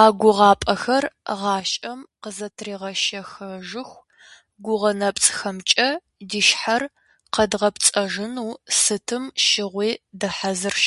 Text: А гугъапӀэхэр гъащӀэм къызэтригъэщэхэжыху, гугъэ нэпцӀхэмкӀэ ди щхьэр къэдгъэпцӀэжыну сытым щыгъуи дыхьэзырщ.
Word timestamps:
А 0.00 0.02
гугъапӀэхэр 0.20 1.04
гъащӀэм 1.40 2.00
къызэтригъэщэхэжыху, 2.22 4.04
гугъэ 4.64 4.90
нэпцӀхэмкӀэ 4.98 5.88
ди 6.28 6.40
щхьэр 6.46 6.82
къэдгъэпцӀэжыну 7.32 8.50
сытым 8.80 9.24
щыгъуи 9.46 9.90
дыхьэзырщ. 10.20 10.86